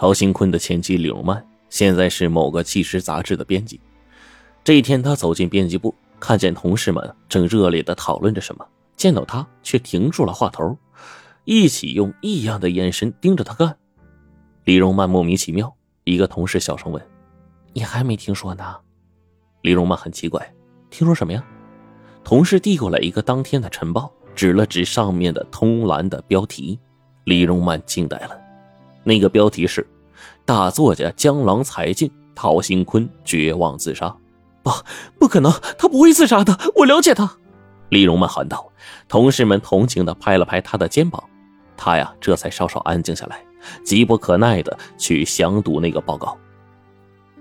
[0.00, 3.78] 陶兴坤的前妻李荣曼现在是某个纪实杂志的编辑。
[4.64, 8.66] 这一天，他走进编辑部，看见同事们正热烈的讨论着什么，
[8.96, 10.74] 见到他却停住了话头，
[11.44, 13.76] 一起用异样的眼神盯着他看。
[14.64, 15.70] 李荣曼莫名其妙，
[16.04, 17.06] 一个同事小声问
[17.74, 18.76] ：“你还没听说呢？”
[19.60, 20.50] 李荣曼很奇怪
[20.88, 21.44] ：“听说什么呀？”
[22.24, 26.80] 同事递过来一个当天的晨报，指了指上面的通栏的标题，
[27.24, 28.39] 李荣曼惊呆了。
[29.04, 29.86] 那个标题是
[30.44, 34.14] “大作家江郎才尽，陶兴坤绝望自杀”。
[34.62, 34.70] 不，
[35.18, 37.38] 不可能，他不会自杀的，我了解他。
[37.88, 38.66] 李荣曼喊道。
[39.08, 41.22] 同事们同情的拍了拍他的肩膀，
[41.76, 43.44] 他呀，这才稍稍安静下来，
[43.84, 46.36] 急不可耐的去详读那个报告。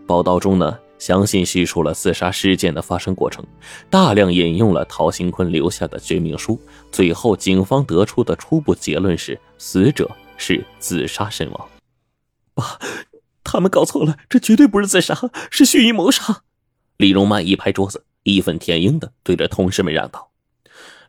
[0.08, 3.46] 报道中呢，详细叙述了自杀事件的发生过程，
[3.90, 6.60] 大量引用了陶兴坤留下的绝命书。
[6.92, 10.10] 最后，警方得出的初步结论是，死者。
[10.40, 11.70] 是自杀身亡，
[12.56, 12.80] 爸，
[13.44, 16.44] 他们搞错了，这绝对不是自杀，是蓄意谋杀。
[16.98, 20.32] 李荣曼一拍桌子，义愤填膺的对着同事们嚷道：“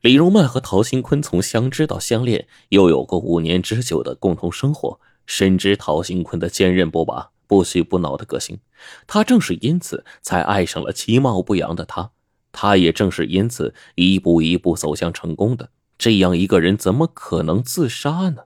[0.03, 8.59] 李荣曼和陶新坤从相知到相恋，又有过五年之久的共同生活，深知陶新坤的坚韧不拔、不屈不挠的个性，
[9.07, 12.11] 他正是因此才爱上了其貌不扬的他，
[12.51, 15.71] 他也正是因此一步一步走向成功的。
[15.97, 18.43] 这样一个人，怎么可能自杀呢？”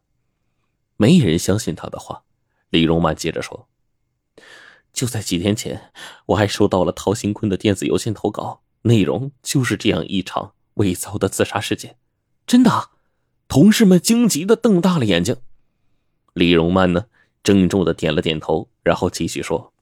[0.96, 2.24] 没人相信他的话，
[2.70, 3.68] 李荣曼接着说
[4.92, 5.92] ：“就在几天前，
[6.26, 11.98] 我还收到了陶新坤的电子邮件投稿，内容就是这样一场伪造的自杀事件。”
[12.46, 12.90] 真的？
[13.48, 15.36] 同事们惊急的瞪大了眼睛。
[16.32, 17.06] 李荣曼呢，
[17.42, 19.72] 郑重的点了点头，然后继续说：“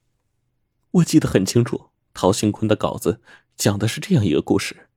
[0.91, 3.21] 我记得很清楚，陶新坤的稿子
[3.57, 4.89] 讲的是这样一个故事：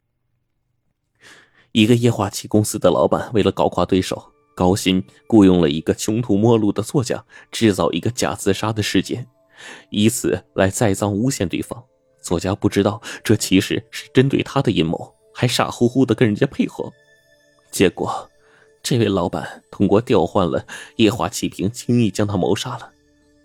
[1.74, 9.28] 一个液化气公司的老板为了搞垮对手。”高薪雇佣了一个穷途末路的作家，制造一个假自杀的事件，
[9.90, 11.84] 以此来栽赃诬陷对方。
[12.22, 16.92] 作家不知道这其实是针对他的阴谋，还傻乎乎的跟人家配合。
[17.70, 18.30] 结果，
[18.82, 22.90] 这位老板通过调换了液化气瓶，轻易将他谋杀了。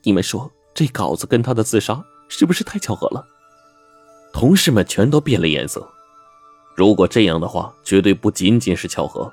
[0.05, 3.27] 你们说这稿子跟他的自杀是不是太巧合了？
[4.33, 5.87] 同事们全都变了颜色。
[6.77, 9.31] 如果这样的话，绝对不仅仅是巧合。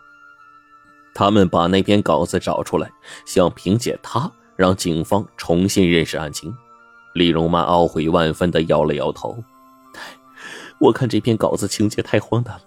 [1.18, 2.88] 他们把那篇稿子找出来，
[3.26, 6.56] 想凭借它让警方重新认识案情。
[7.16, 9.36] 李荣曼懊悔万分的摇了摇头
[10.80, 12.62] ：“我看这篇稿子情节太荒诞了，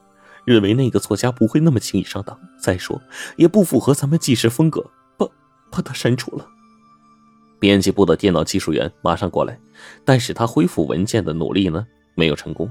[0.45, 2.37] 认为那个作家不会那么轻易上当。
[2.61, 3.01] 再说，
[3.37, 4.85] 也不符合咱们纪实风格，
[5.17, 5.29] 把
[5.71, 6.45] 把他删除了。”
[7.61, 9.61] 编辑部的电脑技术员马上过来，
[10.05, 12.69] 但是他恢复文件的努力呢，没有成功。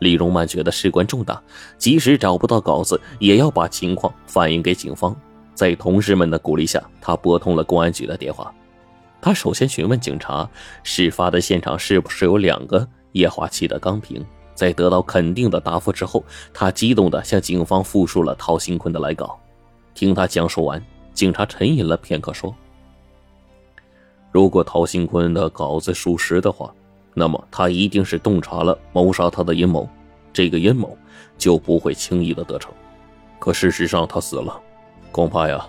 [0.00, 1.40] 李荣曼觉得事关重大，
[1.78, 5.14] 即使找不到稿子，也要把情况反映给警方。
[5.54, 8.52] 在同事们的鼓励下，他拨通了公安局的电话。
[9.20, 10.48] 他首先询问警察，
[10.82, 14.24] 事发的现场是不是有两个液化气的钢瓶。
[14.54, 19.38] 在得到肯定的答复之后，他激动地向警方复述了陶新坤的来稿。
[19.94, 22.54] 听他讲述完，警察沉吟了片刻，说
[24.32, 26.72] ：“如果陶新坤的稿子属实的话。”
[27.14, 29.88] 那么他一定是洞察了谋杀他的阴谋，
[30.32, 30.96] 这个阴谋
[31.36, 32.72] 就不会轻易的得逞。
[33.38, 34.60] 可事实上他死了，
[35.10, 35.66] 恐怕呀，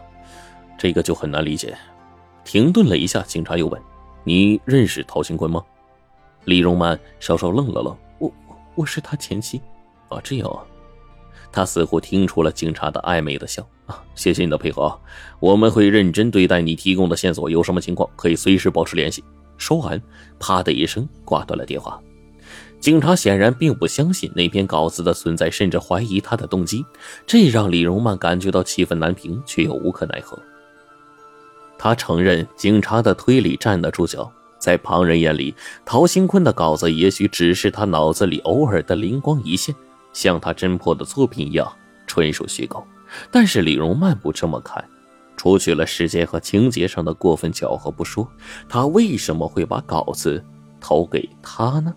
[0.78, 1.76] 这个就很难理解。
[2.44, 3.82] 停顿了一下，警察又问
[4.24, 5.64] ：“你认识陶兴坤吗？”
[6.46, 8.32] 李荣曼稍稍愣了愣：“我
[8.76, 9.62] 我是他前妻。”
[10.10, 10.64] 啊，这样啊。
[11.52, 14.98] 他似乎听出了警察的暧昧的笑啊，谢谢你的配合，
[15.40, 19.24] 我们会认真对待你提供的线索，有什么情况可以随时保持联系。
[19.62, 20.02] 说完，
[20.40, 22.02] 啪的一声挂断了电话。
[22.80, 26.84] 警察显然并不相信那篇稿子的存在，甚至怀疑他的动机，
[27.28, 30.38] 这让李荣曼感觉到气愤难平，却又无可奈何。
[31.78, 35.54] 他承认警察的推理站得住脚，在旁人眼里，
[35.86, 39.76] 陶兴坤的稿子也许只是他脑子里偶尔的灵光一现，
[40.12, 41.72] 像他侦破的作品一样
[42.08, 42.84] 纯属虚构。
[43.30, 44.84] 但是李荣曼不这么看。
[45.42, 48.28] 除去了时间和情节上的过分巧合不说，
[48.70, 50.46] 他为什么会把稿子
[50.80, 51.92] 投给他呢？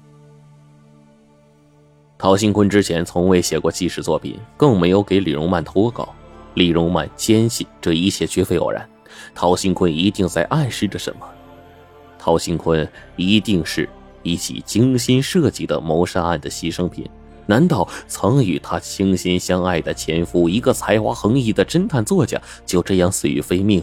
[2.16, 6.14] 陶兴坤之前从未写过纪实作品，更没有给李荣曼投过稿。
[6.54, 8.88] 李荣曼坚信这一切绝非偶然，
[9.34, 11.28] 陶兴坤一定在暗示着什么。
[12.18, 13.86] 陶兴坤一定是
[14.22, 17.06] 一起精心设计的谋杀案的牺牲品。
[17.46, 23.82] 难道曾与他倾心相爱的前夫，一个才华横溢的侦探作家，就这样死于非命，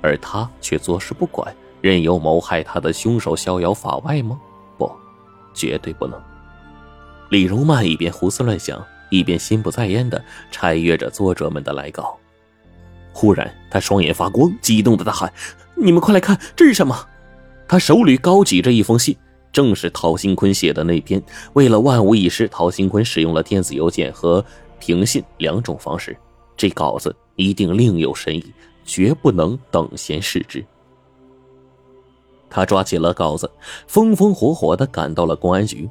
[0.00, 4.38] 而他却坐视不管，任由谋害他的凶手逍遥法外吗？
[4.76, 4.90] 不，
[5.52, 6.20] 绝对不能。
[7.30, 12.16] 李荣曼一边胡思乱想，一边心不在焉地拆阅着作者们的来稿。
[13.12, 15.32] 忽然，他双眼发光，激动的大喊
[15.74, 17.06] ：“你们快来看，这是什么？”
[17.66, 19.16] 他手里高举着一封信，
[19.52, 21.22] 正是陶新坤写的那篇。
[21.54, 24.44] 为了万无一失，陶新坤使用了电子邮件和
[24.78, 26.16] 平信两种方式。
[26.56, 28.52] 这稿子一定另有深意，
[28.84, 30.64] 绝不能等闲视之。
[32.50, 33.50] 他抓起了稿子，
[33.86, 35.88] 风风火火的赶到了公安局。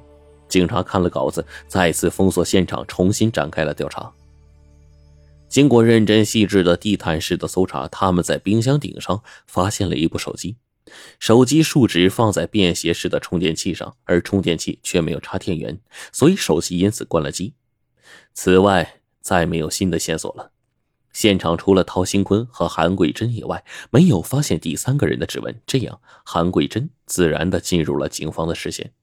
[0.50, 4.12] 警察看了稿子，再次封锁现场，重新展开了调查。
[5.48, 10.58] 经过认真细致的地毯式的搜查，他们在冰箱顶上发现了一部手机，
[11.20, 15.80] 手机树脂放在便携式的充电器上，而充电器却没有插电源，
[16.12, 17.54] 所以手机因此关了机。
[18.34, 20.52] 此外，再没有新的线索了。
[21.12, 28.94] 现场除了陶新坤和韩桂珍以外，没有发现第三个人的指纹，这样韩桂珍自然的进入了警方的视线。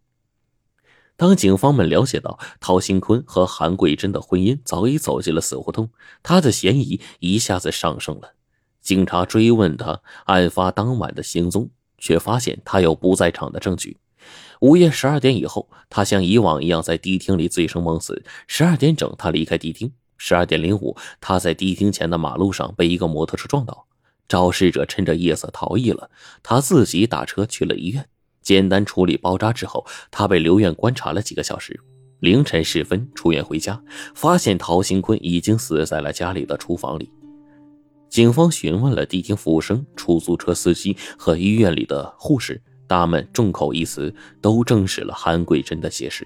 [1.17, 5.91] 当警方们了解到陶新坤和韩桂珍的婚姻早已走进了死胡同，
[6.23, 8.35] 他的嫌疑一下子上升了。
[8.85, 13.97] 警察追问他案发当晚的行踪，却发现他有不在场的证据。
[14.61, 18.23] 午夜十二点以后，他像以往一样在迪厅里醉生梦死。
[18.47, 19.91] 十二点整，他离开迪厅。
[20.19, 23.87] 十二点零五，他在迪厅前的马路上被一个摩托车撞倒，
[24.29, 26.11] 肇事者趁着夜色逃逸了。
[26.43, 28.07] 他自己打车去了医院。
[28.43, 31.81] 简单处理包扎之后，他被留院观察了几个小时。
[32.21, 33.83] 凌晨时分出院回家，
[34.15, 37.11] 发现陶新坤已经死在了家里的厨房里。
[38.15, 46.25] 警方询问了地厅服务生、出租车司机和医院里的护士，他们众口一词，都证实了韩桂珍的解释。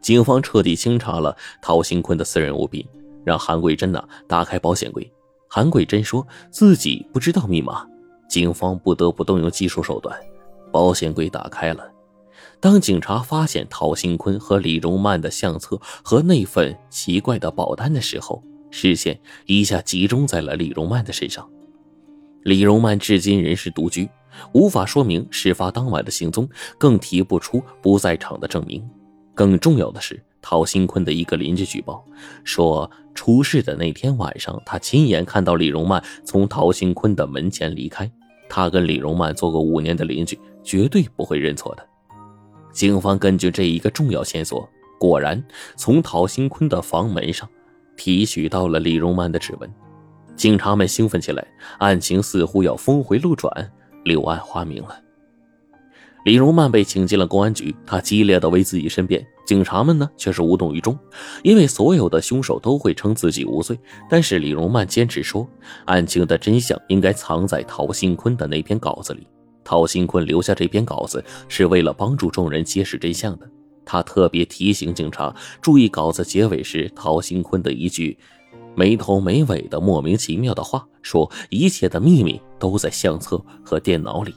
[0.00, 2.86] 警方彻底清查了陶新坤的私人物品，
[3.24, 5.12] 让韩桂珍呢打开保险柜。
[5.48, 7.84] 韩桂珍说自己不知道密码，
[8.28, 10.16] 警方不得不动用技术手段。
[10.70, 11.90] 保险柜打开了，
[12.60, 18.40] 当警察发现陶新坤和李荣曼的相册和那份奇怪的保单的时候，
[18.72, 21.48] 视线一下集中在了李荣曼的身上。
[22.42, 24.08] 李荣曼至今仍是独居，
[24.52, 28.84] 无法说明事发当晚的行踪，更提不出不在场的证明。
[29.32, 32.04] 更重要的是，陶新坤的一个邻居举报
[32.42, 38.10] 说，出事的那天晚上，他亲眼看到李荣曼从陶新坤的门前离开。
[38.48, 40.36] 他跟李荣曼做过五年的邻居。
[40.64, 41.84] 绝对不会认错的。
[42.72, 45.42] 警方根据这一个重要线索，果然
[45.76, 47.48] 从陶新坤的房门上
[48.02, 49.70] 提取到了李荣曼的指纹。
[50.34, 51.46] 警察们兴奋起来，
[51.78, 53.48] 案情似乎要峰回路转，
[54.02, 55.00] 柳暗花明了。
[56.24, 60.98] 李荣曼被请进了公安局，他激烈的为自己申辩，警察们呢却是无动于衷，
[61.44, 63.78] 因为所有的凶手都会称自己无罪，
[64.10, 65.48] 但是李荣曼坚持说，
[65.84, 69.24] 案情的真相应该藏在陶新坤的那篇稿子里。
[69.62, 73.48] 陶新坤留下这篇稿子是为了帮助众人揭示真相的。
[73.84, 78.16] 他特别提醒警察注意稿子结尾时陶新坤的一句
[78.74, 84.34] 没头没尾的莫名其妙的话，说一切的秘密都在相册和电脑里。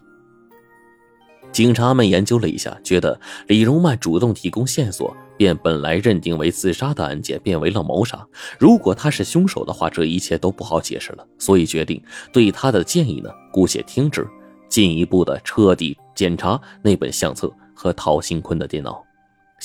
[1.51, 8.27] 警察们研究了一下，觉得李荣曼主动提供线索，便本来认定为自杀的案件变为了谋杀。
[8.59, 11.25] 如果他是凶手的话，这一切都不好解释了。
[11.39, 12.01] 所以决定
[12.33, 14.27] 对他的建议呢，姑且听之。
[14.67, 19.01] 进一步的彻底检查那本相册和陶新坤的电脑，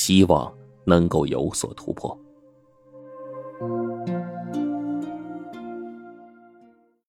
[0.01, 0.51] 希望
[0.87, 2.19] 能够有所突破。